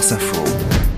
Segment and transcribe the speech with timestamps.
[0.00, 0.89] France Info.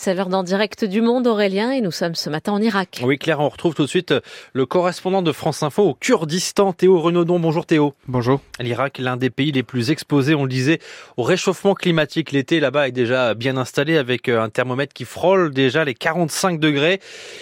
[0.00, 3.00] C'est l'heure d'en direct du monde, Aurélien, et nous sommes ce matin en Irak.
[3.02, 4.14] Oui, Claire, on retrouve tout de suite
[4.52, 7.40] le correspondant de France Info au Kurdistan, Théo Renaudon.
[7.40, 7.94] Bonjour Théo.
[8.06, 8.40] Bonjour.
[8.60, 10.78] L'Irak, l'un des pays les plus exposés, on le disait,
[11.16, 12.30] au réchauffement climatique.
[12.30, 16.60] L'été là-bas est déjà bien installé avec euh, un thermomètre qui frôle déjà les 45
[16.60, 17.00] degrés.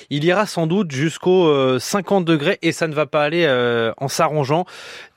[0.09, 3.93] Il ira sans doute jusqu'aux 50 euh, degrés et ça ne va pas aller euh,
[3.99, 4.65] en s'arrangeant.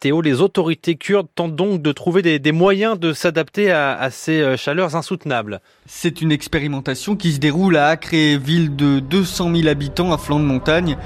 [0.02, 4.58] Théo, les autorités kurdes tentent donc de trouver des, moyens de s'adapter à, à ces
[4.58, 5.62] chaleurs insoutenables.
[5.86, 10.40] C'est une expérimentation qui se déroule à Acre, ville de 200 000 habitants à flanc
[10.40, 10.98] de montagne.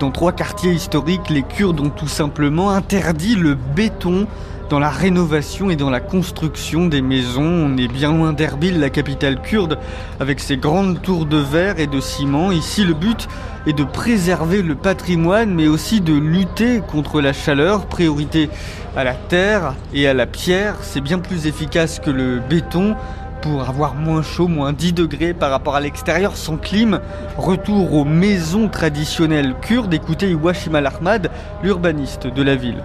[0.00, 4.26] Dans trois quartiers historiques, les Kurdes ont tout simplement interdit le béton
[4.72, 7.42] dans la rénovation et dans la construction des maisons.
[7.42, 9.78] On est bien loin d'Erbil, la capitale kurde,
[10.18, 12.50] avec ses grandes tours de verre et de ciment.
[12.50, 13.28] Ici, le but
[13.66, 17.84] est de préserver le patrimoine, mais aussi de lutter contre la chaleur.
[17.84, 18.48] Priorité
[18.96, 20.76] à la terre et à la pierre.
[20.80, 22.96] C'est bien plus efficace que le béton
[23.42, 27.00] pour avoir moins chaud, moins 10 degrés par rapport à l'extérieur sans clim.
[27.36, 29.92] Retour aux maisons traditionnelles kurdes.
[29.92, 31.30] Écoutez Iwashim Al-Ahmad,
[31.62, 32.84] l'urbaniste de la ville.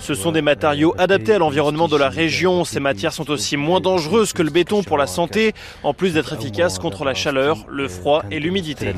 [0.00, 2.64] Ce sont des matériaux adaptés à l'environnement de la région.
[2.64, 6.32] Ces matières sont aussi moins dangereuses que le béton pour la santé, en plus d'être
[6.32, 8.94] efficaces contre la chaleur, le froid et l'humidité.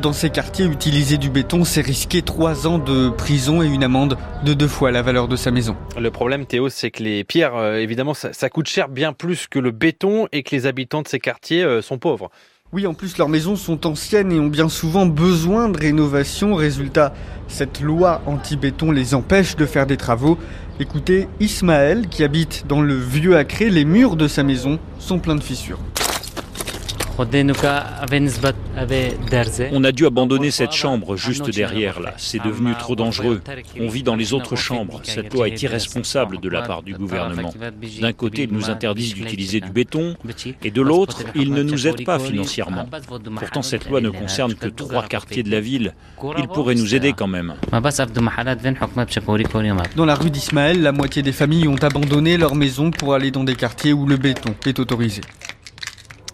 [0.00, 4.16] Dans ces quartiers, utiliser du béton, c'est risquer 3 ans de prison et une amende
[4.44, 5.76] de deux fois la valeur de sa maison.
[5.98, 9.58] Le problème Théo, c'est que les pierres, euh, évidemment, ça, coûte cher bien plus que
[9.58, 12.30] le béton et que les habitants de ces quartiers euh, sont pauvres.
[12.72, 16.54] Oui, en plus, leurs maisons sont anciennes et ont bien souvent besoin de rénovation.
[16.54, 17.14] Résultat,
[17.46, 20.38] cette loi anti-béton les empêche de faire des travaux.
[20.78, 25.36] Écoutez, Ismaël, qui habite dans le vieux Acré, les murs de sa maison sont pleins
[25.36, 25.80] de fissures.
[29.72, 32.14] On a dû abandonner cette chambre juste derrière là.
[32.16, 33.40] C'est devenu trop dangereux.
[33.80, 35.00] On vit dans les autres chambres.
[35.02, 37.52] Cette loi est irresponsable de la part du gouvernement.
[38.00, 40.16] D'un côté, ils nous interdisent d'utiliser du béton
[40.62, 42.86] et de l'autre, ils ne nous aident pas financièrement.
[43.36, 45.94] Pourtant, cette loi ne concerne que trois quartiers de la ville.
[46.38, 47.54] Ils pourraient nous aider quand même.
[49.96, 53.44] Dans la rue d'Ismaël, la moitié des familles ont abandonné leur maison pour aller dans
[53.44, 55.22] des quartiers où le béton est autorisé.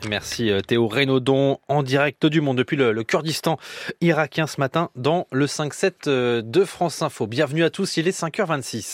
[0.09, 3.59] Merci euh, Théo Renaudon en direct du monde depuis le, Kurdistan
[4.01, 7.27] irakien ce matin dans le 5-7 euh, de France Info.
[7.27, 8.85] Bienvenue à tous, il est 5h26.